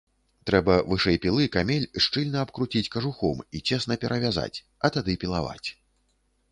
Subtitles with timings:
[0.49, 5.67] Трэба вышэй пілы камель шчыльна абкруціць кажухом і цесна перавязаць, а тады пілаваць.